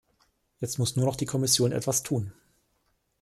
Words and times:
Jetzt 0.61 0.79
muss 0.79 0.95
nur 0.95 1.05
noch 1.05 1.15
die 1.15 1.27
Kommission 1.27 1.71
etwas 1.71 2.01
tun. 2.01 2.33